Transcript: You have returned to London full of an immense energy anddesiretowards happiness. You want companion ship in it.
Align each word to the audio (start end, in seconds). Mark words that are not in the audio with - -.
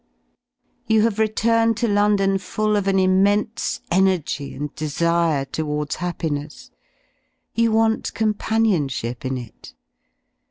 You 0.87 1.03
have 1.03 1.19
returned 1.19 1.77
to 1.77 1.87
London 1.87 2.39
full 2.39 2.75
of 2.75 2.87
an 2.87 2.97
immense 2.97 3.81
energy 3.91 4.57
anddesiretowards 4.57 5.97
happiness. 5.97 6.71
You 7.53 7.73
want 7.73 8.11
companion 8.15 8.87
ship 8.87 9.23
in 9.25 9.37
it. 9.37 9.75